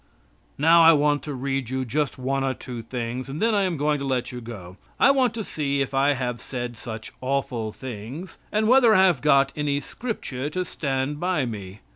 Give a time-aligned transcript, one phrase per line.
[0.57, 3.77] Now, I want to read you just one or two things, and then I am
[3.77, 4.77] going to let you go.
[4.99, 9.21] I want to see if I have said such awful things, and whether I have
[9.21, 11.81] got any scripture to stand by me.